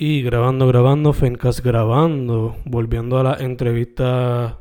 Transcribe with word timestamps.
Y 0.00 0.22
grabando, 0.22 0.68
grabando, 0.68 1.12
Fencast 1.12 1.58
grabando, 1.58 2.54
volviendo 2.64 3.18
a 3.18 3.24
las 3.24 3.40
entrevistas 3.40 4.54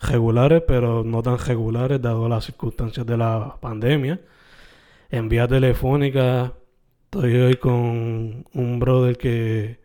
regulares, 0.00 0.64
pero 0.66 1.04
no 1.04 1.22
tan 1.22 1.38
regulares, 1.38 2.02
dado 2.02 2.28
las 2.28 2.46
circunstancias 2.46 3.06
de 3.06 3.16
la 3.16 3.58
pandemia. 3.60 4.20
En 5.08 5.28
vía 5.28 5.46
telefónica, 5.46 6.54
estoy 7.04 7.32
hoy 7.36 7.56
con 7.58 8.44
un 8.52 8.80
brother 8.80 9.16
que 9.16 9.78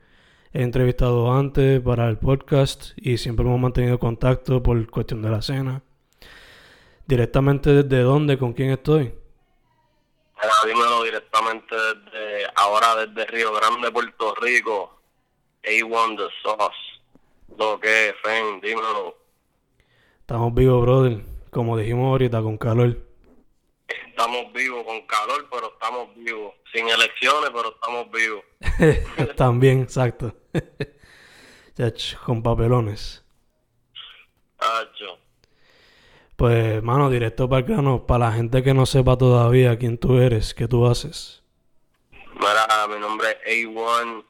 he 0.51 0.63
entrevistado 0.63 1.31
antes 1.31 1.79
para 1.81 2.09
el 2.09 2.17
podcast 2.17 2.97
y 2.97 3.17
siempre 3.17 3.45
hemos 3.45 3.59
mantenido 3.59 3.99
contacto 3.99 4.63
por 4.63 4.89
cuestión 4.89 5.21
de 5.21 5.29
la 5.29 5.43
cena. 5.43 5.83
Directamente 7.05 7.83
desde 7.83 8.01
dónde, 8.01 8.39
con 8.39 8.53
quién 8.53 8.71
estoy. 8.71 9.13
Dímelo 10.65 11.03
directamente 11.03 11.75
desde 11.75 12.47
ahora 12.55 13.05
desde 13.05 13.25
Río 13.25 13.53
Grande, 13.53 13.91
Puerto 13.91 14.35
Rico. 14.35 14.93
A1 15.63 16.17
The 16.17 16.33
Sauce. 16.43 16.77
Lo 17.57 17.79
que 17.79 18.09
es, 18.09 18.15
Fen, 18.23 18.61
dímelo. 18.61 19.17
Estamos 20.21 20.53
vivos, 20.53 20.81
brother. 20.81 21.25
Como 21.51 21.77
dijimos 21.77 22.07
ahorita, 22.07 22.41
con 22.41 22.57
calor. 22.57 22.97
Estamos 23.87 24.51
vivos 24.53 24.83
con 24.85 25.01
calor, 25.07 25.47
pero 25.51 25.73
estamos 25.73 26.15
vivos. 26.15 26.53
Sin 26.73 26.87
elecciones, 26.87 27.49
pero 27.53 27.73
estamos 27.73 28.11
vivos. 28.11 28.43
También, 29.35 29.81
exacto. 29.81 30.33
con 32.25 32.41
papelones. 32.41 33.23
Pues, 36.37 36.83
mano, 36.83 37.09
directo 37.09 37.49
para 37.49 37.61
el 37.61 37.65
grano, 37.65 38.05
para 38.05 38.27
la 38.27 38.31
gente 38.31 38.61
que 38.61 38.75
no 38.75 38.85
sepa 38.85 39.17
todavía 39.17 39.79
quién 39.79 39.97
tú 39.97 40.19
eres, 40.19 40.53
qué 40.53 40.67
tú 40.67 40.85
haces. 40.85 41.41
Mira, 42.11 42.87
mi 42.87 42.99
nombre 42.99 43.39
es 43.43 43.65
A1 43.65 44.23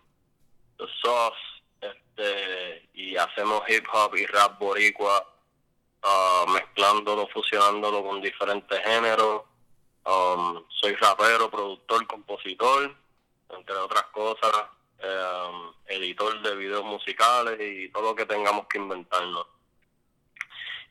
The 0.78 0.86
Sauce, 1.02 1.38
este, 1.82 2.90
y 2.94 3.18
hacemos 3.18 3.62
hip 3.68 3.84
hop 3.92 4.16
y 4.16 4.26
rap 4.26 4.58
boricua, 4.58 5.28
uh, 6.02 6.50
mezclándolo, 6.50 7.28
fusionándolo 7.28 8.02
con 8.02 8.22
diferentes 8.22 8.80
géneros. 8.86 9.42
Um, 10.06 10.64
soy 10.70 10.96
rapero, 10.96 11.52
productor, 11.52 12.08
compositor, 12.08 12.96
entre 13.50 13.76
otras 13.76 14.04
cosas, 14.14 14.54
um, 15.04 15.74
editor 15.88 16.42
de 16.42 16.56
videos 16.56 16.86
musicales 16.86 17.60
y 17.60 17.90
todo 17.90 18.04
lo 18.04 18.16
que 18.16 18.26
tengamos 18.26 18.66
que 18.68 18.78
inventarnos. 18.78 19.57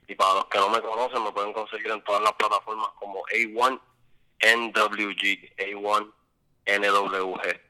Y 0.09 0.15
para 0.15 0.35
los 0.35 0.45
que 0.47 0.59
no 0.59 0.69
me 0.69 0.81
conocen, 0.81 1.25
me 1.25 1.33
pueden 1.33 1.53
conseguir 1.53 1.91
en 1.91 2.03
todas 2.05 2.23
las 2.23 2.33
plataformas 2.35 2.91
como 2.99 3.25
A1NWG, 3.27 3.81
A1NWG. 6.67 7.61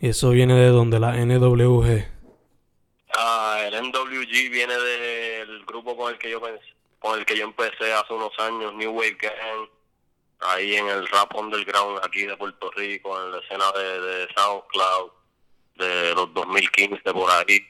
¿Y 0.00 0.08
eso 0.08 0.30
viene 0.30 0.54
de 0.54 0.68
donde 0.68 0.98
la 0.98 1.14
NWG? 1.14 2.06
Ah, 3.14 3.60
el 3.66 3.74
NWG 3.74 4.50
viene 4.50 4.74
del 4.74 5.66
grupo 5.66 5.94
con 5.96 6.12
el 6.12 6.18
que 6.18 6.30
yo 6.30 6.40
con 6.98 7.18
el 7.18 7.26
que 7.26 7.36
yo 7.36 7.44
empecé 7.44 7.92
hace 7.92 8.12
unos 8.12 8.38
años, 8.38 8.74
New 8.74 8.92
Wave 8.92 9.16
Gang, 9.20 9.68
ahí 10.40 10.76
en 10.76 10.86
el 10.88 11.06
rap 11.08 11.34
underground 11.34 11.98
aquí 12.04 12.26
de 12.26 12.36
Puerto 12.36 12.70
Rico, 12.72 13.22
en 13.22 13.32
la 13.32 13.38
escena 13.38 13.72
de, 13.72 14.00
de 14.00 14.28
SoundCloud 14.34 15.10
de 15.76 16.14
los 16.14 16.32
2015 16.34 17.12
por 17.12 17.30
ahí 17.30 17.66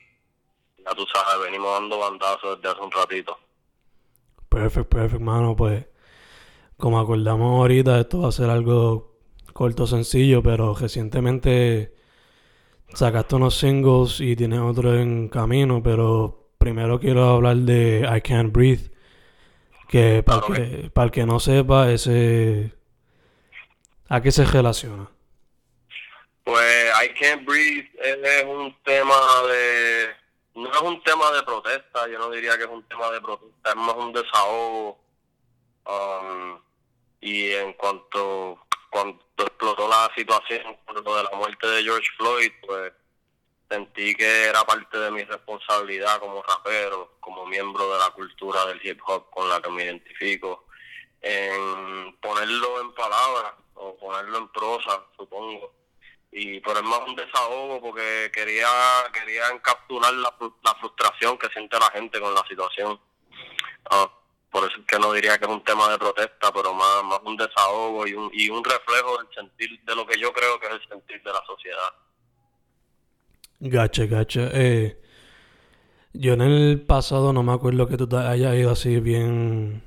ya 0.84 0.94
tú 0.94 1.06
sabes, 1.12 1.44
venimos 1.44 1.72
dando 1.72 1.98
bandazos 1.98 2.56
desde 2.56 2.74
hace 2.74 2.82
un 2.82 2.90
ratito. 2.90 3.38
Perfecto, 4.48 4.88
perfecto, 4.88 5.24
mano. 5.24 5.56
Pues, 5.56 5.86
como 6.76 6.98
acordamos 6.98 7.60
ahorita, 7.60 8.00
esto 8.00 8.20
va 8.22 8.28
a 8.28 8.32
ser 8.32 8.50
algo 8.50 9.18
corto, 9.52 9.86
sencillo, 9.86 10.42
pero 10.42 10.74
recientemente 10.74 11.94
sacaste 12.94 13.36
unos 13.36 13.56
singles 13.56 14.20
y 14.20 14.36
tienes 14.36 14.60
otro 14.60 14.98
en 14.98 15.28
camino, 15.28 15.82
pero 15.82 16.50
primero 16.58 16.98
quiero 16.98 17.24
hablar 17.24 17.56
de 17.56 18.08
I 18.10 18.20
Can't 18.20 18.52
Breathe, 18.52 18.90
que 19.88 20.22
para, 20.22 20.42
que, 20.46 20.90
para 20.92 21.06
el 21.06 21.10
que 21.10 21.26
no 21.26 21.40
sepa, 21.40 21.90
ese... 21.90 22.72
¿A 24.08 24.20
qué 24.20 24.32
se 24.32 24.44
relaciona? 24.44 25.08
Pues 26.42 26.90
I 27.04 27.14
Can't 27.14 27.46
Breathe 27.46 27.88
es 28.02 28.44
un 28.44 28.74
tema 28.82 29.14
de 29.48 30.08
no 30.54 30.70
es 30.70 30.80
un 30.80 31.02
tema 31.02 31.30
de 31.32 31.42
protesta, 31.42 32.08
yo 32.08 32.18
no 32.18 32.30
diría 32.30 32.56
que 32.56 32.64
es 32.64 32.70
un 32.70 32.82
tema 32.84 33.10
de 33.10 33.20
protesta, 33.20 33.70
es 33.70 33.76
más 33.76 33.94
un 33.94 34.12
desahogo. 34.12 34.98
Um, 35.86 36.60
y 37.20 37.52
en 37.52 37.72
cuanto 37.74 38.58
cuando 38.90 39.18
explotó 39.38 39.88
la 39.88 40.10
situación 40.16 40.76
lo 40.92 41.16
de 41.16 41.22
la 41.24 41.30
muerte 41.36 41.66
de 41.66 41.82
George 41.82 42.08
Floyd, 42.16 42.52
pues 42.66 42.92
sentí 43.68 44.14
que 44.14 44.44
era 44.44 44.64
parte 44.64 44.98
de 44.98 45.10
mi 45.10 45.22
responsabilidad 45.22 46.18
como 46.18 46.42
rapero, 46.42 47.12
como 47.20 47.46
miembro 47.46 47.92
de 47.92 47.98
la 47.98 48.10
cultura 48.10 48.66
del 48.66 48.84
hip 48.84 49.00
hop 49.06 49.30
con 49.30 49.48
la 49.48 49.60
que 49.62 49.70
me 49.70 49.84
identifico, 49.84 50.66
en 51.20 52.16
ponerlo 52.20 52.80
en 52.80 52.92
palabras 52.94 53.52
o 53.74 53.96
ponerlo 53.96 54.38
en 54.38 54.48
prosa, 54.48 55.04
supongo 55.16 55.79
y 56.32 56.60
por 56.60 56.76
es 56.76 56.82
más 56.82 57.00
un 57.06 57.16
desahogo 57.16 57.80
porque 57.80 58.30
quería 58.32 58.68
querían 59.12 59.58
capturar 59.58 60.12
la, 60.14 60.32
la 60.62 60.74
frustración 60.76 61.36
que 61.38 61.48
siente 61.48 61.78
la 61.78 61.90
gente 61.90 62.20
con 62.20 62.32
la 62.32 62.44
situación. 62.48 63.00
Ah, 63.90 64.08
por 64.50 64.64
eso 64.64 64.80
es 64.80 64.86
que 64.86 64.98
no 64.98 65.12
diría 65.12 65.38
que 65.38 65.44
es 65.44 65.50
un 65.50 65.64
tema 65.64 65.88
de 65.90 65.98
protesta 65.98 66.52
pero 66.52 66.72
más 66.72 67.04
más 67.04 67.20
un 67.24 67.36
desahogo 67.36 68.06
y 68.06 68.14
un 68.14 68.30
y 68.32 68.48
un 68.48 68.62
reflejo 68.62 69.18
del 69.18 69.26
sentir 69.34 69.80
de 69.84 69.96
lo 69.96 70.06
que 70.06 70.18
yo 70.18 70.32
creo 70.32 70.58
que 70.60 70.66
es 70.66 70.72
el 70.72 70.88
sentir 70.88 71.22
de 71.22 71.32
la 71.32 71.42
sociedad. 71.46 71.90
Gacha 73.58 74.06
gacha 74.06 74.50
eh, 74.52 75.00
yo 76.12 76.34
en 76.34 76.42
el 76.42 76.80
pasado 76.80 77.32
no 77.32 77.42
me 77.42 77.52
acuerdo 77.52 77.88
que 77.88 77.96
tú 77.96 78.08
te 78.08 78.16
hayas 78.16 78.54
ido 78.54 78.70
así 78.70 79.00
bien 79.00 79.82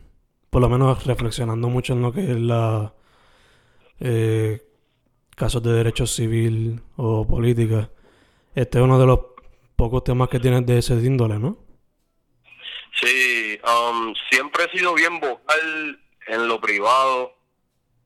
por 0.50 0.62
lo 0.62 0.70
menos 0.70 1.06
reflexionando 1.06 1.70
mucho 1.70 1.94
en 1.94 2.02
lo 2.02 2.12
que 2.12 2.32
es 2.32 2.40
la 2.40 2.94
eh, 4.00 4.73
casos 5.36 5.64
de 5.64 5.74
derecho 5.74 6.06
civil 6.06 6.82
o 6.98 7.26
política. 7.28 7.90
Este 8.56 8.78
es 8.78 8.84
uno 8.84 9.00
de 9.00 9.06
los 9.06 9.20
pocos 9.76 10.04
temas 10.04 10.30
que 10.30 10.40
tienes 10.40 10.66
de 10.66 10.78
ese 10.78 10.94
índole, 10.94 11.40
¿no? 11.40 11.58
Sí, 13.02 13.60
um, 13.66 14.14
siempre 14.30 14.66
he 14.66 14.78
sido 14.78 14.94
bien 14.94 15.20
vocal 15.20 16.00
en 16.28 16.48
lo 16.48 16.62
privado 16.62 17.36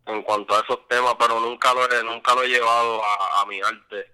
en 0.06 0.22
cuanto 0.24 0.56
a 0.56 0.62
esos 0.62 0.88
temas, 0.88 1.16
pero 1.20 1.40
nunca 1.40 1.74
lo 1.74 1.84
he, 1.92 2.04
nunca 2.04 2.34
lo 2.34 2.44
he 2.44 2.48
llevado 2.48 3.02
a, 3.04 3.46
mi 3.46 3.60
arte. 3.62 4.10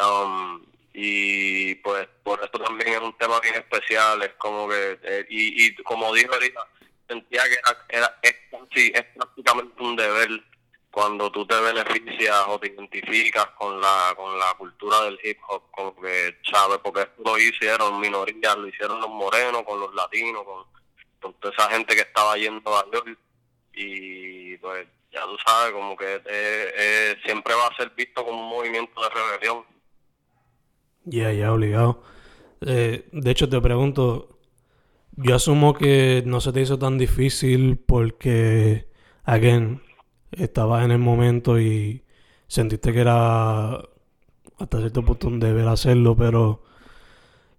Um, 0.00 0.64
y 0.94 1.74
pues 1.76 2.08
por 2.22 2.42
esto 2.42 2.58
también 2.60 2.94
es 2.94 3.00
un 3.00 3.16
tema 3.18 3.40
bien 3.40 3.56
especial, 3.56 4.22
es 4.22 4.32
como 4.38 4.68
que, 4.68 4.98
eh, 5.02 5.26
y, 5.28 5.66
y 5.66 5.74
como 5.82 6.14
dije 6.14 6.28
ahorita, 6.32 6.60
sentía 7.08 7.42
que 7.44 7.58
era, 7.88 8.18
es, 8.22 8.34
es 8.94 9.04
prácticamente 9.16 9.82
un 9.82 9.96
deber 9.96 10.30
cuando 10.96 11.30
tú 11.30 11.46
te 11.46 11.60
beneficias 11.60 12.44
o 12.48 12.58
te 12.58 12.68
identificas 12.68 13.48
con 13.58 13.78
la 13.78 14.14
con 14.16 14.38
la 14.38 14.54
cultura 14.56 15.02
del 15.02 15.18
hip 15.22 15.36
hop, 15.46 15.64
como 15.70 15.94
que, 16.00 16.38
¿sabes? 16.50 16.78
Porque 16.82 17.06
lo 17.22 17.36
hicieron 17.36 18.00
minorías, 18.00 18.56
lo 18.56 18.66
hicieron 18.66 18.98
los 19.02 19.10
morenos, 19.10 19.62
con 19.64 19.78
los 19.78 19.94
latinos, 19.94 20.42
con, 20.44 21.34
toda 21.34 21.52
esa 21.52 21.68
gente 21.68 21.94
que 21.94 22.00
estaba 22.00 22.38
yendo 22.38 22.74
a 22.74 22.90
York. 22.90 23.18
Y 23.74 24.56
pues 24.56 24.88
ya 25.12 25.20
tú 25.26 25.36
sabes, 25.44 25.74
como 25.74 25.98
que 25.98 26.14
eh, 26.14 26.72
eh, 26.78 27.16
siempre 27.26 27.52
va 27.52 27.66
a 27.66 27.76
ser 27.76 27.90
visto 27.90 28.24
como 28.24 28.40
un 28.40 28.48
movimiento 28.48 28.98
de 29.02 29.08
rebelión. 29.10 29.64
Ya, 31.04 31.30
ya, 31.30 31.52
obligado. 31.52 32.04
Eh, 32.62 33.06
de 33.12 33.30
hecho, 33.30 33.50
te 33.50 33.60
pregunto, 33.60 34.38
yo 35.12 35.34
asumo 35.34 35.74
que 35.74 36.22
no 36.24 36.40
se 36.40 36.54
te 36.54 36.62
hizo 36.62 36.78
tan 36.78 36.96
difícil 36.96 37.76
porque, 37.76 38.88
again, 39.24 39.82
estabas 40.36 40.84
en 40.84 40.90
el 40.90 40.98
momento 40.98 41.60
y 41.60 42.02
sentiste 42.46 42.92
que 42.92 43.00
era 43.00 43.76
hasta 44.58 44.78
cierto 44.78 45.04
punto 45.04 45.28
un 45.28 45.40
deber 45.40 45.68
hacerlo, 45.68 46.16
pero 46.16 46.62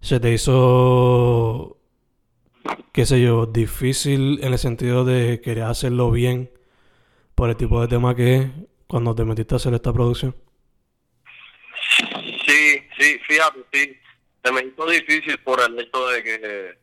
se 0.00 0.20
te 0.20 0.32
hizo, 0.32 1.78
qué 2.92 3.06
sé 3.06 3.20
yo, 3.20 3.46
difícil 3.46 4.40
en 4.42 4.52
el 4.52 4.58
sentido 4.58 5.04
de 5.04 5.40
querer 5.40 5.64
hacerlo 5.64 6.10
bien 6.10 6.50
por 7.34 7.50
el 7.50 7.56
tipo 7.56 7.80
de 7.80 7.88
tema 7.88 8.14
que 8.14 8.36
es 8.36 8.50
cuando 8.86 9.14
te 9.14 9.24
metiste 9.24 9.54
a 9.54 9.56
hacer 9.56 9.74
esta 9.74 9.92
producción. 9.92 10.34
Sí, 12.46 12.78
sí, 12.98 13.18
fíjate, 13.26 13.58
sí. 13.72 13.96
Se 14.42 14.52
me 14.52 14.62
hizo 14.62 14.86
difícil 14.86 15.38
por 15.38 15.60
el 15.60 15.78
hecho 15.78 16.08
de 16.08 16.22
que 16.22 16.78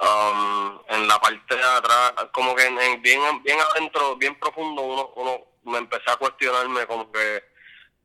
um, 0.00 0.80
en 0.88 1.08
la 1.08 1.20
parte 1.20 1.56
de 1.56 1.62
atrás, 1.62 2.12
como 2.32 2.54
que 2.54 2.66
en, 2.66 3.02
bien, 3.02 3.42
bien 3.42 3.58
adentro, 3.60 4.16
bien 4.16 4.38
profundo, 4.38 4.82
uno, 4.82 5.12
uno 5.16 5.40
me 5.64 5.78
empecé 5.78 6.10
a 6.10 6.16
cuestionarme 6.16 6.86
como 6.86 7.10
que, 7.10 7.44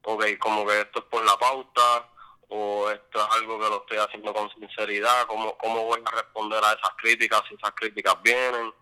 okay, 0.04 0.38
como 0.38 0.66
que 0.66 0.82
esto 0.82 1.00
es 1.00 1.06
por 1.06 1.26
la 1.26 1.38
pauta, 1.38 2.10
o 2.50 2.90
esto 2.90 3.20
es 3.20 3.36
algo 3.36 3.60
que 3.60 3.70
lo 3.70 3.78
estoy 3.78 3.98
haciendo 3.98 4.34
con 4.34 4.50
sinceridad, 4.52 5.28
cómo, 5.28 5.58
cómo 5.58 5.84
voy 5.84 6.02
a 6.06 6.12
responder 6.12 6.64
a 6.64 6.74
esas 6.74 6.92
críticas 6.98 7.42
si 7.48 7.56
esas 7.56 7.72
críticas 7.72 8.22
vienen. 8.24 8.74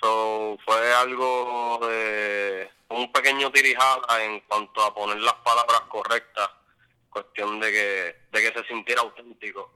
So, 0.00 0.58
fue 0.64 0.92
algo 0.94 1.78
de 1.86 2.70
un 2.88 3.10
pequeño 3.12 3.50
tirijada 3.52 4.24
en 4.24 4.40
cuanto 4.40 4.82
a 4.82 4.92
poner 4.92 5.18
las 5.20 5.34
palabras 5.34 5.80
correctas, 5.82 6.50
cuestión 7.08 7.60
de 7.60 7.70
que, 7.70 8.16
de 8.32 8.42
que 8.42 8.58
se 8.58 8.66
sintiera 8.66 9.02
auténtico. 9.02 9.70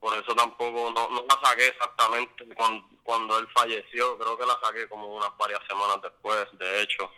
Por 0.00 0.16
eso 0.16 0.34
tampoco, 0.34 0.90
no, 0.94 1.08
no 1.10 1.26
la 1.28 1.38
saqué 1.46 1.68
exactamente 1.68 2.46
cuando, 2.56 2.88
cuando 3.02 3.38
él 3.38 3.46
falleció, 3.54 4.16
creo 4.18 4.36
que 4.38 4.46
la 4.46 4.58
saqué 4.62 4.88
como 4.88 5.06
unas 5.14 5.36
varias 5.36 5.60
semanas 5.68 5.98
después, 6.02 6.46
de 6.52 6.82
hecho. 6.82 7.10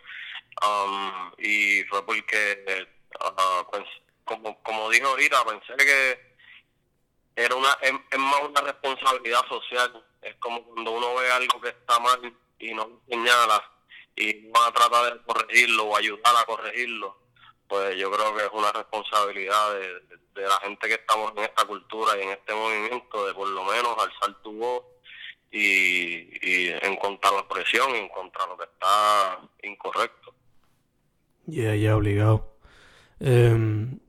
Um, 0.61 1.31
y 1.37 1.83
fue 1.85 2.05
porque, 2.05 2.87
uh, 3.21 3.71
pues, 3.71 3.83
como, 4.25 4.61
como 4.63 4.89
dije 4.89 5.05
ahorita, 5.05 5.45
pensé 5.45 5.75
que 5.77 6.33
era 7.35 7.55
una 7.55 7.71
es, 7.81 7.93
más 8.19 8.41
una 8.41 8.61
responsabilidad 8.61 9.47
social. 9.47 10.05
Es 10.21 10.35
como 10.35 10.63
cuando 10.63 10.91
uno 10.91 11.15
ve 11.15 11.31
algo 11.31 11.61
que 11.61 11.69
está 11.69 11.99
mal 11.99 12.33
y 12.59 12.73
no 12.73 12.87
lo 12.87 13.01
señala 13.09 13.63
y 14.15 14.49
va 14.51 14.67
a 14.67 14.71
tratar 14.71 15.13
de 15.13 15.23
corregirlo 15.23 15.85
o 15.85 15.97
ayudar 15.97 16.35
a 16.35 16.45
corregirlo, 16.45 17.17
pues 17.67 17.97
yo 17.97 18.11
creo 18.11 18.35
que 18.35 18.43
es 18.43 18.51
una 18.53 18.71
responsabilidad 18.71 19.73
de, 19.73 20.41
de, 20.41 20.47
la 20.47 20.59
gente 20.63 20.87
que 20.87 20.95
estamos 20.95 21.31
en 21.35 21.43
esta 21.43 21.65
cultura 21.65 22.17
y 22.17 22.23
en 22.23 22.29
este 22.29 22.53
movimiento 22.53 23.25
de 23.25 23.33
por 23.33 23.47
lo 23.47 23.63
menos 23.63 23.95
alzar 23.97 24.41
tu 24.41 24.53
voz 24.53 24.83
y, 25.51 26.29
y 26.41 26.69
en 26.81 26.95
contra 26.97 27.31
la 27.31 27.47
presión, 27.47 27.95
en 27.95 28.09
contra 28.09 28.45
lo 28.47 28.57
que 28.57 28.63
está 28.63 29.39
incorrecto. 29.63 30.33
Ya, 31.45 31.75
ya, 31.75 31.95
obligado. 31.95 32.57
Em, 33.19 33.99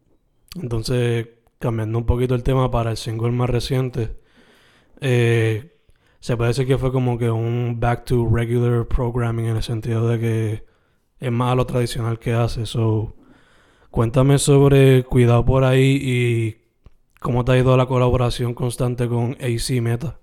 entonces, 0.56 1.28
cambiando 1.58 1.98
un 1.98 2.06
poquito 2.06 2.34
el 2.34 2.42
tema 2.42 2.70
para 2.70 2.90
el 2.90 2.96
single 2.96 3.32
más 3.32 3.50
reciente, 3.50 4.16
eh, 5.00 5.74
se 6.20 6.36
puede 6.36 6.48
decir 6.48 6.66
que 6.66 6.78
fue 6.78 6.92
como 6.92 7.18
que 7.18 7.30
un 7.30 7.78
back 7.80 8.06
to 8.06 8.28
regular 8.32 8.86
programming 8.86 9.46
en 9.46 9.56
el 9.56 9.62
sentido 9.62 10.08
de 10.08 10.18
que 10.18 10.64
es 11.20 11.32
más 11.32 11.52
a 11.52 11.54
lo 11.56 11.66
tradicional 11.66 12.18
que 12.18 12.32
hace. 12.32 12.66
So, 12.66 13.14
cuéntame 13.94 14.38
sobre 14.38 15.04
Cuidado 15.04 15.44
por 15.44 15.62
ahí 15.62 16.00
y 16.02 16.58
cómo 17.20 17.44
te 17.44 17.52
ha 17.52 17.58
ido 17.58 17.76
la 17.76 17.86
colaboración 17.86 18.52
constante 18.52 19.06
con 19.06 19.38
AC 19.40 19.80
Meta. 19.80 20.18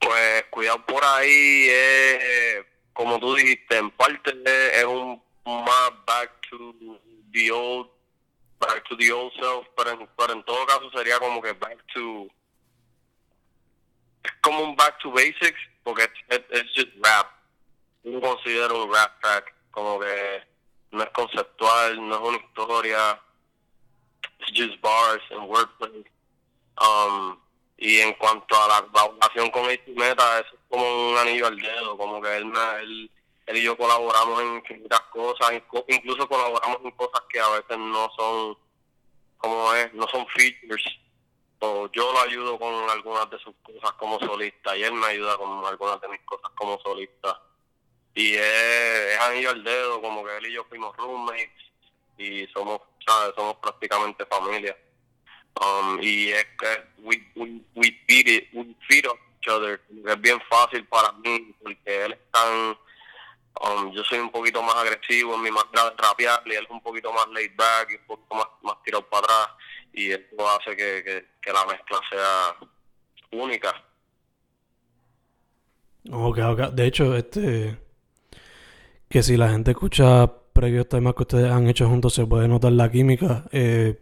Pues 0.00 0.44
Cuidado 0.50 0.84
por 0.86 1.04
ahí 1.04 1.68
es, 1.68 2.66
como 2.92 3.20
tú 3.20 3.36
dijiste, 3.36 3.78
en 3.78 3.92
parte 3.92 4.34
es 4.74 4.84
un 4.84 5.22
más 5.44 5.92
back 6.04 6.32
to 6.50 6.74
the 7.32 7.52
old 7.52 7.86
back 8.58 8.82
to 8.88 8.96
the 8.96 9.12
old 9.12 9.32
self, 9.34 9.64
pero 9.76 9.90
en, 9.92 10.08
pero 10.18 10.32
en 10.32 10.42
todo 10.42 10.66
caso 10.66 10.90
sería 10.90 11.20
como 11.20 11.40
que 11.40 11.52
back 11.52 11.78
to 11.94 12.26
es 14.24 14.32
como 14.40 14.64
un 14.64 14.74
back 14.74 14.98
to 14.98 15.12
basics 15.12 15.60
porque 15.84 16.08
es, 16.28 16.64
just 16.74 16.88
rap. 17.04 17.28
Yo 18.02 18.20
considero 18.20 18.84
un 18.84 18.92
rap 18.92 19.12
track 19.20 19.54
como 19.70 20.00
que 20.00 20.55
no 20.90 21.02
es 21.02 21.10
conceptual, 21.10 22.08
no 22.08 22.14
es 22.14 22.20
una 22.20 22.38
historia, 22.38 23.20
es 24.40 24.46
just 24.54 24.80
bars 24.80 25.22
and 25.30 25.48
wordplay. 25.48 26.04
Um, 26.80 27.38
y 27.78 27.98
en 28.00 28.14
cuanto 28.14 28.56
a 28.56 28.68
la 28.68 28.86
colaboración 28.86 29.50
con 29.50 29.64
AC 29.66 29.86
Meta, 29.88 30.40
eso 30.40 30.54
es 30.54 30.60
como 30.68 31.10
un 31.10 31.18
anillo 31.18 31.46
al 31.46 31.58
dedo, 31.58 31.96
como 31.98 32.22
que 32.22 32.36
él, 32.36 32.52
él, 32.80 33.10
él 33.46 33.56
y 33.56 33.62
yo 33.62 33.76
colaboramos 33.76 34.40
en 34.42 34.54
infinitas 34.56 35.00
cosas, 35.12 35.52
incluso 35.88 36.28
colaboramos 36.28 36.78
en 36.82 36.90
cosas 36.92 37.20
que 37.28 37.38
a 37.38 37.48
veces 37.50 37.78
no 37.78 38.10
son, 38.16 38.56
como 39.36 39.74
es, 39.74 39.92
no 39.94 40.06
son 40.08 40.26
features. 40.28 40.84
O 41.58 41.88
yo 41.92 42.12
lo 42.12 42.20
ayudo 42.20 42.58
con 42.58 42.72
algunas 42.90 43.30
de 43.30 43.38
sus 43.38 43.54
cosas 43.62 43.92
como 43.92 44.18
solista 44.20 44.76
y 44.76 44.82
él 44.82 44.92
me 44.92 45.06
ayuda 45.06 45.38
con 45.38 45.64
algunas 45.64 46.00
de 46.02 46.08
mis 46.08 46.20
cosas 46.22 46.50
como 46.54 46.78
solista. 46.80 47.40
Y 48.16 48.34
es, 48.34 49.14
es 49.14 49.20
anillo 49.20 49.50
al 49.50 49.62
dedo, 49.62 50.02
como 50.02 50.24
que 50.24 50.36
él 50.38 50.46
y 50.46 50.54
yo 50.54 50.64
fuimos 50.64 50.96
roommates 50.96 51.50
y 52.18 52.46
somos, 52.48 52.80
¿sabes? 53.06 53.32
Somos 53.36 53.56
prácticamente 53.58 54.26
familia. 54.26 54.76
Um, 55.60 55.98
y 56.02 56.30
es 56.30 56.46
que 56.58 56.84
we, 56.98 57.22
we, 57.36 57.62
we 57.76 57.96
beat 58.08 58.48
we 58.52 58.74
feed 58.88 59.06
each 59.06 59.48
other. 59.48 59.80
Es 60.04 60.20
bien 60.20 60.40
fácil 60.50 60.84
para 60.86 61.12
mí 61.12 61.54
porque 61.62 62.04
él 62.04 62.12
es 62.14 62.30
tan 62.32 62.76
Um, 63.62 63.90
yo 63.92 64.04
soy 64.04 64.18
un 64.18 64.30
poquito 64.30 64.62
más 64.62 64.74
agresivo 64.74 65.34
en 65.34 65.42
mi 65.42 65.50
manera 65.50 65.90
de 65.90 65.96
rapear 65.96 66.42
y 66.44 66.52
él 66.52 66.64
es 66.64 66.70
un 66.70 66.82
poquito 66.82 67.10
más 67.12 67.26
laid 67.28 67.52
back 67.56 67.90
y 67.90 67.94
un 67.94 68.06
poquito 68.06 68.34
más, 68.34 68.46
más 68.62 68.82
tirado 68.82 69.08
para 69.08 69.24
atrás 69.24 69.48
y 69.92 70.10
esto 70.10 70.48
hace 70.50 70.76
que, 70.76 71.24
que, 71.40 71.52
la 71.52 71.64
mezcla 71.64 71.98
sea 72.10 72.56
única. 73.32 73.82
Ok, 76.12 76.38
ok. 76.38 76.60
De 76.72 76.86
hecho, 76.86 77.16
este 77.16 77.78
que 79.08 79.22
si 79.22 79.36
la 79.36 79.48
gente 79.48 79.72
escucha 79.72 80.30
previos 80.52 80.88
temas 80.88 81.14
que 81.14 81.22
ustedes 81.22 81.50
han 81.52 81.68
hecho 81.68 81.88
juntos 81.88 82.14
se 82.14 82.26
puede 82.26 82.48
notar 82.48 82.72
la 82.72 82.90
química. 82.90 83.44
Eh, 83.52 83.98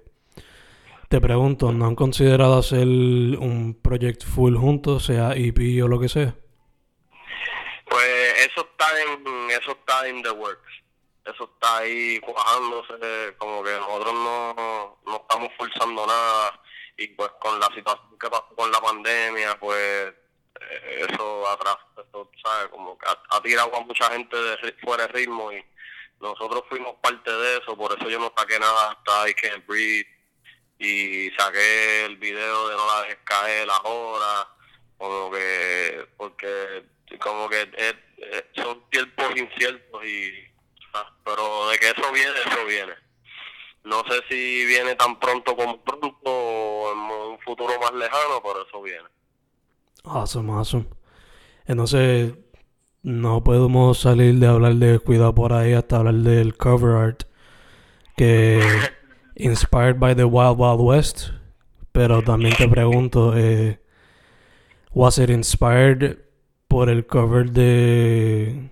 te 1.09 1.21
pregunto, 1.21 1.73
¿no 1.73 1.87
han 1.87 1.95
considerado 1.95 2.59
hacer 2.59 2.87
un 2.87 3.79
proyecto 3.83 4.27
full 4.27 4.57
juntos, 4.57 5.05
sea 5.05 5.33
EP 5.35 5.83
o 5.83 5.89
lo 5.89 6.01
que 6.01 6.09
sea? 6.09 6.35
Pues 7.89 8.35
eso 8.47 8.67
está 8.71 8.87
en 9.03 9.51
eso 9.51 9.73
está 9.73 10.09
en 10.09 10.23
the 10.23 10.31
works. 10.31 10.73
Eso 11.25 11.45
está 11.45 11.79
ahí 11.79 12.21
cuajándose, 12.21 13.35
como 13.39 13.63
que 13.63 13.73
nosotros 13.73 14.15
no, 14.15 14.99
no 15.07 15.17
estamos 15.17 15.51
forzando 15.57 16.07
nada 16.07 16.61
y 16.97 17.09
pues 17.09 17.31
con 17.41 17.59
la 17.59 17.67
situación 17.69 18.19
que 18.19 18.29
pasó 18.29 18.55
con 18.55 18.71
la 18.71 18.81
pandemia, 18.81 19.59
pues 19.59 20.15
eso 21.09 21.49
atrás, 21.49 21.77
eso, 21.97 22.31
¿sabes? 22.43 22.69
Como 22.69 22.99
que 22.99 23.07
ha, 23.07 23.43
tirado 23.43 23.75
a 23.77 23.81
mucha 23.81 24.11
gente 24.11 24.37
de 24.37 24.73
fuera 24.83 25.07
de 25.07 25.13
ritmo 25.13 25.53
y 25.53 25.65
nosotros 26.21 26.65
fuimos 26.69 26.95
parte 27.03 27.31
de 27.31 27.59
eso, 27.59 27.77
por 27.77 27.97
eso 27.97 28.09
yo 28.09 28.19
no 28.19 28.33
saqué 28.37 28.59
nada 28.59 28.93
hasta 28.93 29.29
I 29.29 29.35
Can't 29.35 29.67
Breathe 29.67 30.09
y 30.79 31.31
saqué 31.39 32.05
el 32.07 32.17
video 32.17 32.69
de 32.69 32.77
No 32.77 32.87
la 32.87 33.03
dejes 33.03 33.19
caer 33.25 33.69
ahora, 33.71 34.49
como 34.99 35.31
que, 35.31 36.07
porque 36.17 36.85
como 37.21 37.49
que 37.49 37.69
son 38.57 38.89
tiempos 38.91 39.37
inciertos 39.37 40.05
y 40.05 40.33
pero 41.25 41.69
de 41.69 41.79
que 41.79 41.91
eso 41.91 42.13
viene 42.13 42.35
eso 42.47 42.65
viene 42.67 42.95
no 43.85 44.03
sé 44.09 44.23
si 44.29 44.65
viene 44.67 44.95
tan 44.95 45.19
pronto 45.19 45.57
como 45.57 45.83
pronto 45.83 46.17
o 46.23 46.93
en 46.93 46.99
un 46.99 47.41
futuro 47.41 47.79
más 47.81 47.93
lejano 47.93 48.43
pero 48.43 48.67
eso 48.67 48.83
viene 48.83 49.09
awesome 50.03 50.53
awesome 50.53 50.87
entonces 51.67 52.35
no 53.03 53.45
podemos 53.45 53.99
salir 53.99 54.39
de 54.39 54.47
hablar 54.47 54.75
de 54.75 54.99
cuidado 54.99 55.35
por 55.35 55.53
ahí 55.53 55.73
hasta 55.73 55.97
hablar 55.97 56.15
del 56.15 56.57
cover 56.57 56.97
art 56.97 57.23
que 58.17 58.61
inspired 59.37 59.99
by 59.99 60.15
the 60.15 60.25
Wild 60.25 60.59
Wild 60.59 60.81
West 60.81 61.29
pero 61.93 62.23
también 62.23 62.57
te 62.57 62.69
pregunto 62.69 63.37
eh, 63.37 63.81
was 64.93 65.19
it 65.19 65.31
inspired 65.31 66.25
por 66.75 66.91
el 66.91 67.07
cover 67.07 67.53
de. 67.53 68.69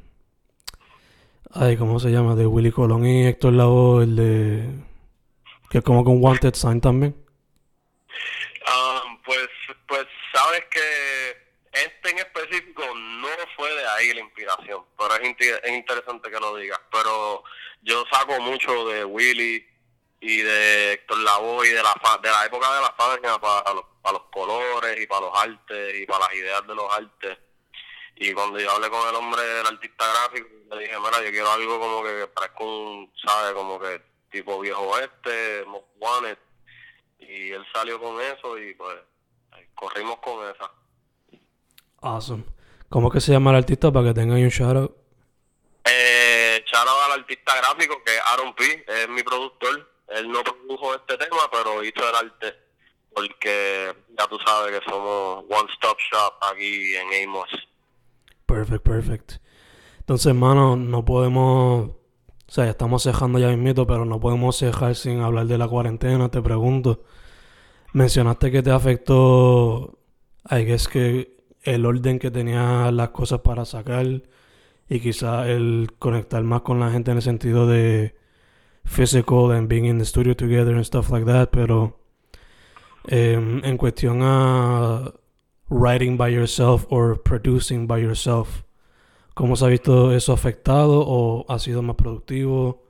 Ay, 1.52 1.76
¿cómo 1.76 2.00
se 2.00 2.11
llama? 2.11 2.35
De 2.35 2.47
Willy 2.47 2.73
Colón 2.73 3.07
y 3.07 3.26
Héctor 3.29 3.52
Lavoe, 3.52 4.02
el 4.02 4.17
de. 4.17 4.69
Que 5.71 5.79
es 5.79 5.85
como 5.85 6.02
con 6.02 6.21
Wanted 6.21 6.55
Sign 6.55 6.81
también. 6.81 7.14
Um, 8.67 9.19
pues, 9.25 9.49
pues 9.87 10.07
sabes 10.52 10.68
que 10.71 11.52
este 11.73 12.11
en 12.11 12.18
específico 12.18 12.82
no 12.94 13.28
fue 13.56 13.75
de 13.75 13.87
ahí 13.88 14.12
la 14.12 14.21
inspiración, 14.21 14.85
pero 14.99 15.16
es, 15.16 15.73
interesante 15.73 16.30
que 16.30 16.40
lo 16.40 16.56
digas. 16.56 16.80
Pero 16.90 17.42
yo 17.82 18.04
saco 18.12 18.38
mucho 18.40 18.88
de 18.88 19.04
Willy 19.04 19.66
y 20.21 20.37
de 20.38 20.92
Héctor 20.92 21.18
Lavoe 21.18 21.66
y 21.66 21.71
de 21.71 21.82
la, 21.82 21.94
de 22.23 22.30
la 22.30 22.44
época 22.44 22.75
de 22.75 22.80
la 22.82 22.94
fábrica 22.97 23.40
para 23.40 23.75
los, 23.75 23.85
para 24.02 24.18
los 24.18 24.26
colores 24.30 25.00
y 25.00 25.06
para 25.06 25.23
los 25.23 25.38
artes 25.38 25.94
y 25.97 26.06
para 26.06 26.26
las 26.26 26.35
ideas 26.35 26.66
de 26.66 26.75
los 26.75 26.92
artes 26.92 27.38
y 28.16 28.32
cuando 28.35 28.61
yo 28.61 28.71
hablé 28.71 28.88
con 28.88 29.09
el 29.09 29.14
hombre, 29.16 29.42
el 29.61 29.66
artista 29.66 30.06
gráfico, 30.06 30.49
le 30.71 30.82
dije, 30.82 30.97
mira, 30.99 31.25
yo 31.25 31.30
quiero 31.30 31.50
algo 31.50 31.80
como 31.80 32.04
que 32.04 32.28
parezca 32.28 32.62
un, 32.62 33.12
¿sabes? 33.25 33.52
Como 33.52 33.80
que 33.80 34.00
tipo 34.30 34.61
viejo 34.61 34.82
oeste, 34.82 35.64
Most 35.66 36.38
Y 37.18 37.50
él 37.50 37.66
salió 37.73 38.00
con 38.00 38.21
eso 38.21 38.59
y 38.59 38.75
pues 38.75 38.97
corrimos 39.75 40.18
con 40.18 40.49
esa. 40.49 40.71
Awesome. 42.00 42.44
¿Cómo 42.88 43.11
que 43.11 43.21
se 43.21 43.32
llama 43.32 43.50
el 43.50 43.56
artista 43.56 43.90
para 43.90 44.09
que 44.09 44.14
tengan 44.14 44.42
un 44.42 44.49
shout 44.49 44.94
Eh, 45.85 46.64
shout 46.66 46.88
al 47.06 47.21
artista 47.21 47.52
gráfico 47.56 48.02
que 48.04 48.14
es 48.14 48.21
Aaron 48.26 48.54
P, 48.54 48.85
es 48.87 49.09
mi 49.09 49.23
productor. 49.23 49.88
Él 50.09 50.30
no 50.30 50.42
produjo 50.42 50.94
este 50.94 51.16
tema, 51.16 51.40
pero 51.50 51.82
hizo 51.82 52.09
el 52.09 52.14
arte. 52.14 52.54
Porque 53.14 53.94
ya 54.18 54.26
tú 54.26 54.38
sabes 54.44 54.78
que 54.78 54.90
somos 54.90 55.44
One 55.49 55.71
Stop 55.75 55.99
Shop 55.99 56.35
aquí 56.50 56.94
en 56.97 57.28
Amos. 57.28 57.49
Perfect, 58.47 58.82
perfect. 58.82 59.32
Entonces, 60.00 60.26
hermano, 60.26 60.76
no 60.76 61.04
podemos. 61.04 61.90
O 61.90 62.54
sea, 62.54 62.64
ya 62.64 62.73
estamos 62.73 63.02
cejando 63.02 63.38
ya 63.38 63.49
mismito, 63.49 63.87
pero 63.87 64.04
no 64.04 64.21
podemos 64.21 64.59
cejar 64.59 64.94
sin 64.94 65.21
hablar 65.21 65.47
de 65.47 65.56
la 65.56 65.68
cuarentena. 65.68 66.30
Te 66.30 66.42
pregunto. 66.42 67.04
Mencionaste 67.93 68.51
que 68.51 68.63
te 68.63 68.71
afectó. 68.71 69.99
I 70.51 70.65
guess 70.65 70.89
que 70.89 71.37
el 71.63 71.87
orden 71.87 72.19
que 72.19 72.31
tenías 72.31 72.93
las 72.93 73.11
cosas 73.11 73.41
para 73.41 73.65
sacar. 73.65 74.23
Y 74.89 75.01
quizás 75.01 75.47
el 75.49 75.89
conectar 75.99 76.43
más 76.43 76.63
con 76.63 76.81
la 76.81 76.91
gente 76.91 77.11
en 77.11 77.19
el 77.19 77.23
sentido 77.23 77.67
de 77.67 78.15
physical 78.85 79.53
and 79.53 79.69
being 79.69 79.85
in 79.87 79.99
the 79.99 80.05
studio 80.05 80.35
together 80.35 80.75
and 80.75 80.85
stuff 80.85 81.11
like 81.11 81.27
that. 81.27 81.51
Pero 81.51 82.03
Em, 83.05 83.65
en 83.65 83.77
cuestión 83.77 84.21
a 84.23 85.13
writing 85.69 86.17
by 86.17 86.29
yourself 86.29 86.87
or 86.89 87.21
producing 87.21 87.87
by 87.87 88.01
yourself, 88.01 88.63
¿cómo 89.35 89.57
se 89.57 89.65
ha 89.65 89.69
visto 89.69 90.13
eso 90.13 90.33
afectado 90.33 91.03
o 91.05 91.45
ha 91.49 91.59
sido 91.59 91.83
más 91.83 91.97
productivo? 91.97 92.82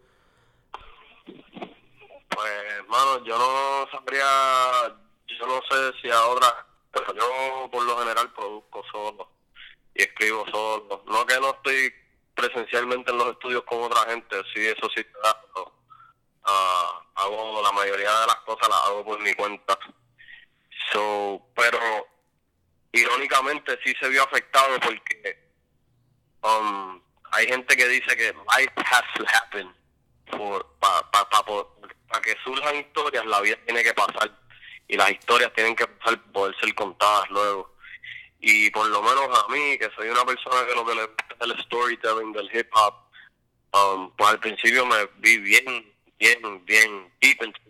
Hermano, 2.93 3.25
yo 3.25 3.39
no 3.39 3.89
sabría, 3.91 4.95
yo 5.27 5.47
no 5.47 5.63
sé 5.71 5.99
si 6.03 6.11
ahora, 6.11 6.67
pero 6.93 7.15
yo 7.15 7.71
por 7.71 7.83
lo 7.85 7.99
general 8.01 8.31
produzco 8.35 8.85
solo 8.93 9.31
y 9.95 10.03
escribo 10.03 10.45
solo. 10.51 11.03
No 11.07 11.25
que 11.25 11.41
no 11.41 11.53
estoy 11.53 11.91
presencialmente 12.35 13.11
en 13.11 13.17
los 13.17 13.29
estudios 13.29 13.63
con 13.63 13.85
otra 13.85 14.03
gente, 14.11 14.37
sí, 14.53 14.67
eso 14.67 14.91
sí. 14.95 15.03
Ah, 16.45 17.03
hago 17.15 17.63
la 17.63 17.73
mayoría 17.73 18.13
de 18.13 18.27
las 18.27 18.37
cosas 18.45 18.69
las 18.69 18.85
hago 18.85 19.07
por 19.07 19.19
mi 19.21 19.33
cuenta. 19.33 19.79
So, 20.93 21.41
pero 21.57 21.79
irónicamente 22.93 23.79
sí 23.83 23.95
se 23.99 24.11
vio 24.11 24.23
afectado 24.23 24.79
porque 24.81 25.51
um, 26.43 27.01
hay 27.31 27.47
gente 27.47 27.75
que 27.75 27.89
dice 27.89 28.15
que 28.19 28.35
life 28.59 28.75
has 28.77 29.05
to 29.17 29.25
happen 29.33 29.75
para 30.31 31.11
pa, 31.11 31.31
pa, 31.31 31.43
que 32.21 32.37
surjan 32.45 32.77
historias 32.77 33.25
la 33.27 33.41
vida 33.41 33.57
tiene 33.65 33.83
que 33.83 33.95
pasar. 33.95 34.31
Y 34.89 34.97
las 34.97 35.11
historias 35.11 35.53
tienen 35.55 35.75
que 35.75 35.87
pasar, 35.87 36.21
poder 36.33 36.55
ser 36.61 36.75
contadas 36.75 37.31
luego. 37.31 37.75
Y 38.41 38.71
por 38.71 38.87
lo 38.89 39.01
menos 39.03 39.29
a 39.39 39.53
mí, 39.53 39.79
que 39.79 39.89
soy 39.97 40.09
una 40.09 40.25
persona 40.25 40.67
que 40.67 40.75
lo 40.75 40.85
que 40.85 40.95
le 40.95 41.07
gusta 41.07 41.37
es 41.41 41.51
el 41.51 41.63
storytelling 41.63 42.33
del 42.33 42.51
hip 42.53 42.69
hop, 42.75 42.95
um, 43.73 44.11
pues 44.17 44.31
al 44.31 44.41
principio 44.41 44.85
me 44.85 45.09
vi 45.19 45.39
bien, 45.39 45.95
bien, 46.19 46.65
bien 46.65 47.13
deep 47.21 47.43
into 47.43 47.61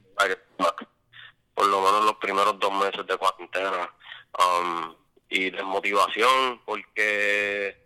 por 1.55 1.67
lo 1.67 1.81
menos 1.81 2.05
los 2.05 2.17
primeros 2.17 2.59
dos 2.59 2.73
meses 2.73 3.07
de 3.07 3.17
cuarentena. 3.17 3.91
Um, 4.39 4.95
y 5.33 5.51
desmotivación, 5.51 6.61
porque 6.65 7.77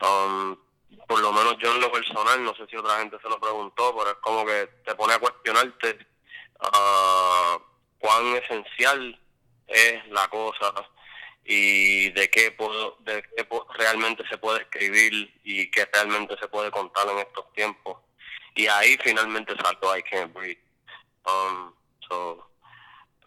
um, 0.00 0.56
por 1.06 1.20
lo 1.20 1.32
menos 1.32 1.56
yo 1.58 1.72
en 1.72 1.80
lo 1.80 1.92
personal, 1.92 2.42
no 2.42 2.54
sé 2.54 2.66
si 2.66 2.76
otra 2.76 2.98
gente 2.98 3.18
se 3.22 3.28
lo 3.28 3.38
preguntó, 3.40 3.94
pero 3.96 4.10
es 4.10 4.16
como 4.16 4.44
que 4.44 4.66
te 4.84 4.94
pone 4.94 5.14
a 5.14 5.18
cuestionarte 5.18 6.06
uh, 6.60 7.60
cuán 7.98 8.36
esencial 8.36 9.20
es 9.68 10.08
la 10.08 10.28
cosa 10.28 10.72
y 11.44 12.10
de 12.10 12.28
qué 12.28 12.50
puedo, 12.50 12.96
de 13.00 13.22
qué 13.22 13.46
realmente 13.74 14.26
se 14.28 14.38
puede 14.38 14.62
escribir 14.62 15.32
y 15.44 15.70
qué 15.70 15.88
realmente 15.92 16.36
se 16.38 16.48
puede 16.48 16.70
contar 16.70 17.08
en 17.08 17.18
estos 17.18 17.52
tiempos. 17.52 17.98
Y 18.54 18.66
ahí 18.66 18.98
finalmente 19.02 19.54
saltó 19.62 19.96
I 19.96 20.02
Can't 20.02 20.32
Breathe. 20.32 20.60
Um, 21.24 21.72
so, 22.08 22.50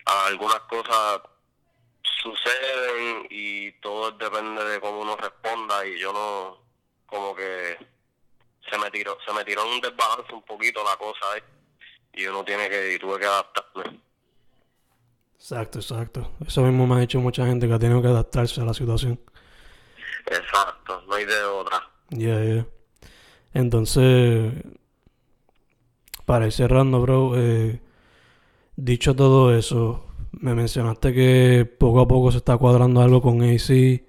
algunas 0.05 0.59
cosas 0.61 1.21
suceden 2.21 3.27
y 3.29 3.71
todo 3.73 4.11
depende 4.11 4.63
de 4.65 4.81
cómo 4.81 5.01
uno 5.01 5.15
responda 5.15 5.85
y 5.85 5.97
yo 5.99 6.11
no, 6.11 6.68
como 7.09 7.35
que 7.35 7.77
se 8.69 8.77
me 8.77 8.91
tiró, 8.91 9.17
se 9.25 9.33
me 9.33 9.43
tiró 9.43 9.67
un 9.67 9.81
desbalance 9.81 10.33
un 10.33 10.43
poquito 10.43 10.83
la 10.83 10.95
cosa 10.97 11.37
¿eh? 11.37 11.43
y 12.13 12.25
uno 12.25 12.43
tiene 12.43 12.69
que, 12.69 12.93
y 12.93 12.99
tuve 12.99 13.19
que 13.19 13.25
adaptarme. 13.25 13.99
Exacto, 15.35 15.79
exacto. 15.79 16.31
Eso 16.45 16.61
mismo 16.61 16.85
me 16.85 16.95
ha 16.95 16.99
dicho 16.99 17.19
mucha 17.19 17.45
gente 17.45 17.67
que 17.67 17.73
ha 17.73 17.79
tenido 17.79 18.01
que 18.01 18.09
adaptarse 18.09 18.61
a 18.61 18.65
la 18.65 18.73
situación. 18.73 19.19
Exacto, 20.25 21.01
no 21.07 21.13
hay 21.15 21.25
de 21.25 21.43
otra. 21.43 21.89
Ya, 22.09 22.43
ya. 22.43 22.65
Entonces, 23.53 24.53
para 26.25 26.45
ir 26.45 26.51
cerrando, 26.51 27.01
bro, 27.01 27.33
eh, 27.35 27.81
dicho 28.75 29.15
todo 29.15 29.55
eso, 29.55 30.05
me 30.31 30.53
mencionaste 30.53 31.13
que 31.13 31.65
poco 31.65 32.01
a 32.01 32.07
poco 32.07 32.31
se 32.31 32.37
está 32.37 32.57
cuadrando 32.57 33.01
algo 33.01 33.21
con 33.21 33.41
AC 33.41 34.03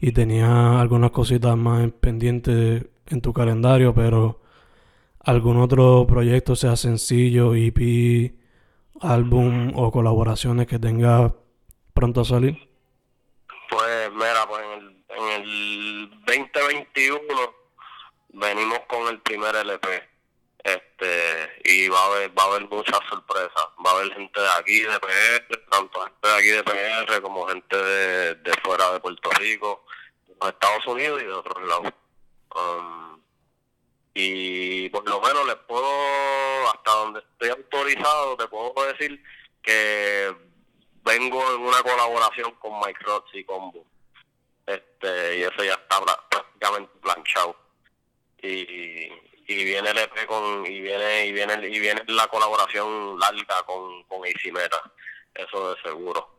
y 0.00 0.12
tenía 0.12 0.80
algunas 0.80 1.10
cositas 1.10 1.56
más 1.56 1.90
pendientes 2.00 2.86
en 3.06 3.20
tu 3.20 3.32
calendario, 3.32 3.94
pero 3.94 4.40
algún 5.20 5.58
otro 5.58 6.06
proyecto, 6.06 6.56
sea 6.56 6.76
sencillo, 6.76 7.54
EP, 7.54 8.32
álbum 9.00 9.72
o 9.76 9.90
colaboraciones 9.90 10.66
que 10.66 10.78
tenga 10.78 11.34
pronto 11.94 12.22
a 12.22 12.24
salir? 12.24 12.68
Pues 13.70 14.10
mira, 14.12 14.46
pues 14.48 14.62
en 14.64 14.72
el, 14.72 15.04
en 15.08 15.42
el 15.42 16.10
2021 16.26 17.20
venimos 18.32 18.80
con 18.88 19.08
el 19.08 19.20
primer 19.20 19.54
LP 19.56 20.09
este 20.64 21.60
y 21.64 21.88
va 21.88 22.00
a 22.00 22.06
haber 22.06 22.38
va 22.38 22.42
a 22.42 22.46
haber 22.46 22.68
muchas 22.68 23.00
sorpresas 23.08 23.66
va 23.84 23.90
a 23.90 23.94
haber 23.94 24.12
gente 24.14 24.40
de 24.40 24.50
aquí 24.58 24.80
de 24.80 25.00
PR 25.00 25.56
tanto 25.70 26.00
gente 26.02 26.28
de 26.28 26.34
aquí 26.34 26.48
de 26.48 26.64
PR 26.64 27.22
como 27.22 27.46
gente 27.48 27.76
de, 27.76 28.34
de 28.34 28.52
fuera 28.62 28.92
de 28.92 29.00
Puerto 29.00 29.30
Rico 29.30 29.84
de 30.26 30.34
los 30.40 30.48
Estados 30.50 30.86
Unidos 30.86 31.22
y 31.22 31.24
de 31.24 31.32
otros 31.32 31.62
lados 31.66 31.92
um, 32.54 33.10
y 34.14 34.88
por 34.90 35.08
lo 35.08 35.20
menos 35.20 35.46
les 35.46 35.56
puedo, 35.56 36.68
hasta 36.68 36.90
donde 36.90 37.20
estoy 37.20 37.50
autorizado, 37.50 38.36
te 38.36 38.48
puedo 38.48 38.74
decir 38.86 39.22
que 39.62 40.34
vengo 41.04 41.54
en 41.54 41.60
una 41.62 41.82
colaboración 41.82 42.52
con 42.56 42.78
Mike 42.80 43.00
Rods 43.04 43.34
y 43.34 43.44
Combo. 43.44 43.84
Este, 44.66 45.38
y 45.38 45.42
eso 45.42 45.64
ya 45.64 45.74
está 45.74 46.00
prácticamente 46.28 46.92
planchado. 47.00 47.56
Y, 48.42 49.08
y 49.50 49.64
viene 49.64 49.90
el 49.90 49.98
EP 49.98 50.26
con, 50.26 50.64
y 50.64 50.80
viene, 50.80 51.26
y 51.26 51.32
viene, 51.32 51.54
y 51.66 51.80
viene 51.80 52.04
la 52.06 52.28
colaboración 52.28 53.18
larga 53.18 53.64
con, 53.66 54.04
con 54.04 54.24
eso 54.24 55.74
de 55.74 55.82
seguro. 55.82 56.36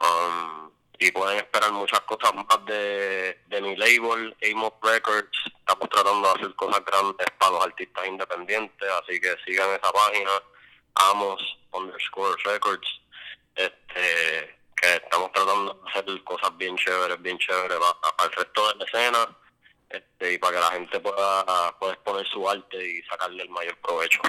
Um, 0.00 0.68
y 0.98 1.12
pueden 1.12 1.38
esperar 1.38 1.70
muchas 1.70 2.00
cosas 2.00 2.34
más 2.34 2.64
de, 2.66 3.42
de 3.46 3.62
mi 3.62 3.76
label, 3.76 4.36
Amos 4.50 4.72
Records. 4.82 5.38
Estamos 5.56 5.88
tratando 5.88 6.26
de 6.26 6.34
hacer 6.34 6.54
cosas 6.56 6.84
grandes 6.84 7.26
para 7.38 7.52
los 7.52 7.64
artistas 7.64 8.06
independientes, 8.08 8.88
así 9.04 9.20
que 9.20 9.36
sigan 9.46 9.70
esa 9.70 9.92
página, 9.92 10.30
Amos 10.96 11.40
underscore 11.70 12.42
Records, 12.44 12.88
este, 13.54 14.58
que 14.74 14.94
estamos 14.96 15.30
tratando 15.30 15.74
de 15.74 15.90
hacer 15.90 16.24
cosas 16.24 16.56
bien 16.56 16.76
chéveres, 16.76 17.22
bien 17.22 17.38
chéveres 17.38 17.78
para, 17.78 18.28
el 18.28 18.34
resto 18.34 18.68
de 18.72 18.74
la 18.74 18.84
escena 18.84 19.38
este, 19.90 20.34
y 20.34 20.38
para 20.38 20.54
que 20.54 20.60
la 20.60 20.70
gente 20.72 21.00
pueda, 21.00 21.44
pueda 21.78 21.92
exponer 21.94 22.26
su 22.26 22.48
arte 22.48 22.76
y 22.90 23.02
sacarle 23.02 23.42
el 23.42 23.50
mayor 23.50 23.76
provecho. 23.78 24.20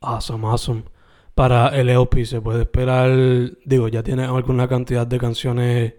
Awesome, 0.00 0.46
awesome 0.46 0.84
para 1.34 1.68
el 1.68 1.88
EOP 1.90 2.24
se 2.24 2.40
puede 2.40 2.62
esperar, 2.62 3.10
digo, 3.64 3.88
ya 3.88 4.02
tiene 4.02 4.24
alguna 4.24 4.68
cantidad 4.68 5.06
de 5.06 5.18
canciones 5.18 5.94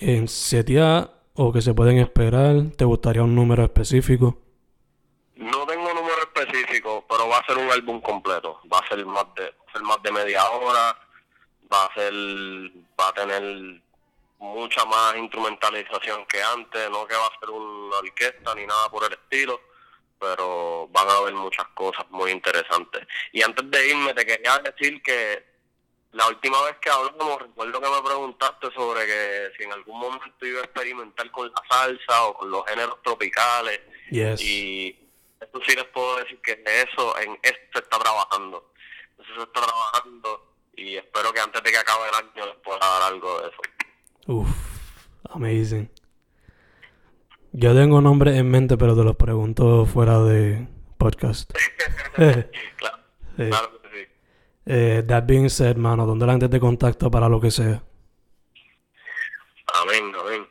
en 0.00 0.26
setia 0.28 1.10
o 1.34 1.52
que 1.52 1.60
se 1.60 1.74
pueden 1.74 1.98
esperar? 1.98 2.70
¿Te 2.76 2.84
gustaría 2.84 3.22
un 3.22 3.34
número 3.34 3.62
específico? 3.64 4.38
No 5.36 5.66
tengo 5.66 5.92
número 5.92 6.16
específico, 6.22 7.04
pero 7.08 7.28
va 7.28 7.38
a 7.38 7.46
ser 7.46 7.58
un 7.58 7.70
álbum 7.70 8.00
completo. 8.00 8.58
Va 8.72 8.78
a 8.78 8.88
ser 8.88 9.04
más 9.04 9.26
de, 9.36 9.54
ser 9.72 9.82
más 9.82 10.02
de 10.02 10.12
media 10.12 10.48
hora, 10.50 10.96
va 11.70 11.84
a 11.84 11.94
ser, 11.94 12.12
va 12.98 13.08
a 13.08 13.12
tener 13.12 13.82
mucha 14.38 14.84
más 14.84 15.16
instrumentalización 15.16 16.26
que 16.26 16.42
antes, 16.42 16.90
no 16.90 17.06
que 17.06 17.14
va 17.14 17.26
a 17.26 17.38
ser 17.40 17.50
una 17.50 17.96
orquesta 17.98 18.54
ni 18.54 18.66
nada 18.66 18.88
por 18.90 19.04
el 19.04 19.12
estilo 19.12 19.60
pero 20.18 20.88
van 20.88 21.08
a 21.08 21.16
haber 21.16 21.34
muchas 21.34 21.66
cosas 21.74 22.04
muy 22.10 22.30
interesantes. 22.30 23.06
Y 23.32 23.42
antes 23.42 23.70
de 23.70 23.88
irme, 23.88 24.14
te 24.14 24.24
quería 24.24 24.58
decir 24.58 25.02
que 25.02 25.44
la 26.12 26.28
última 26.28 26.62
vez 26.62 26.76
que 26.80 26.90
hablamos, 26.90 27.42
recuerdo 27.42 27.80
que 27.80 27.90
me 27.90 28.02
preguntaste 28.02 28.72
sobre 28.72 29.06
que 29.06 29.50
si 29.56 29.64
en 29.64 29.72
algún 29.72 29.98
momento 29.98 30.46
iba 30.46 30.60
a 30.60 30.64
experimentar 30.64 31.30
con 31.30 31.48
la 31.48 31.62
salsa 31.68 32.24
o 32.24 32.34
con 32.34 32.50
los 32.50 32.64
géneros 32.66 33.02
tropicales. 33.02 33.80
Y 34.10 34.96
eso 35.40 35.60
sí 35.66 35.74
les 35.74 35.84
puedo 35.86 36.16
decir 36.16 36.40
que 36.40 36.62
eso, 36.64 37.18
en 37.18 37.38
esto 37.42 37.58
se 37.74 37.78
está 37.80 37.98
trabajando. 37.98 38.72
Eso 39.18 39.34
se 39.34 39.42
está 39.42 39.60
trabajando 39.60 40.54
y 40.74 40.96
espero 40.96 41.32
que 41.32 41.40
antes 41.40 41.62
de 41.62 41.70
que 41.70 41.78
acabe 41.78 42.08
el 42.08 42.14
año 42.14 42.46
les 42.46 42.56
pueda 42.56 42.78
dar 42.78 43.12
algo 43.12 43.40
de 43.40 43.48
eso. 43.48 43.60
Uf, 44.28 44.48
amazing. 45.30 45.88
Yo 47.52 47.74
tengo 47.74 48.00
nombres 48.00 48.36
en 48.36 48.50
mente, 48.50 48.76
pero 48.76 48.96
te 48.96 49.04
los 49.04 49.14
pregunto 49.14 49.86
fuera 49.86 50.18
de 50.20 50.66
podcast. 50.98 51.50
claro, 52.16 52.48
claro 53.36 53.80
que 53.82 53.88
sí. 53.88 54.06
Eh, 54.66 55.04
that 55.06 55.24
being 55.26 55.48
said, 55.48 55.76
mano, 55.76 56.06
¿dónde 56.06 56.26
la 56.26 56.32
gente 56.32 56.48
te 56.48 56.58
contacta 56.58 57.08
para 57.08 57.28
lo 57.28 57.40
que 57.40 57.52
sea? 57.52 57.84
Amén, 59.82 60.12
amén. 60.18 60.48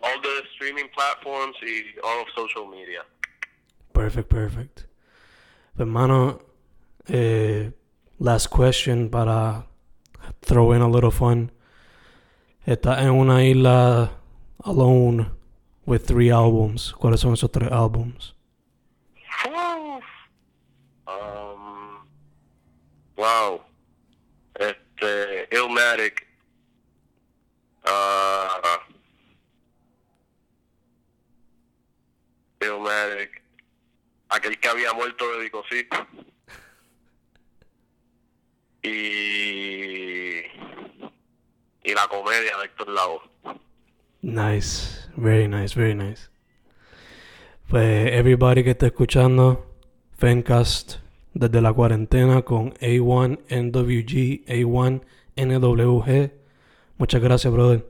all 0.00 0.20
the 0.22 0.42
streaming 0.54 0.88
platforms 0.94 1.56
y 1.62 1.84
all 2.02 2.20
of 2.22 2.28
social 2.34 2.66
media. 2.66 3.06
Perfect, 3.92 4.28
perfect. 4.28 4.86
Pues, 5.74 5.80
hermano, 5.80 6.40
eh, 7.08 7.72
last 8.18 8.48
question 8.48 9.10
para 9.10 9.66
throw 10.40 10.72
in 10.72 10.82
a 10.82 10.88
little 10.88 11.10
fun. 11.10 11.52
Estás 12.64 13.02
en 13.02 13.10
una 13.10 13.44
isla 13.44 14.12
alone 14.62 15.28
with 15.84 16.02
three 16.06 16.30
albums. 16.30 16.92
¿Cuáles 16.92 17.18
son 17.18 17.34
esos 17.34 17.50
tres 17.50 17.72
álbums? 17.72 18.36
Um, 21.08 22.06
wow. 23.16 23.60
Este, 24.54 25.48
Illmatic. 25.50 26.24
Uh, 27.84 28.78
Illmatic. 32.64 33.42
Aquel 34.28 34.60
que 34.60 34.68
había 34.68 34.92
muerto 34.92 35.28
de 35.32 35.42
Dicosí. 35.42 35.88
Y. 38.84 39.31
La 42.02 42.08
comedia 42.08 42.56
de 42.58 42.64
Héctor 42.64 42.88
Lavoe. 42.88 43.20
Nice, 44.22 45.08
very 45.16 45.46
nice, 45.46 45.78
very 45.78 45.94
nice. 45.94 46.30
Pues 47.68 48.12
everybody 48.12 48.64
que 48.64 48.70
está 48.70 48.86
escuchando, 48.86 49.72
Fencast 50.18 50.96
desde 51.32 51.60
la 51.60 51.72
cuarentena 51.72 52.42
con 52.42 52.74
A1NWG, 52.74 54.46
A1NWG. 55.36 56.32
Muchas 56.98 57.22
gracias, 57.22 57.52
brother. 57.52 57.86